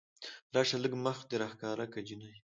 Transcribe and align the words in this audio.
راشه 0.55 0.77
لږ 0.83 0.93
مخ 1.03 1.17
دې 1.29 1.35
راښکاره 1.41 1.85
که 1.93 1.99
جينۍ 2.07 2.33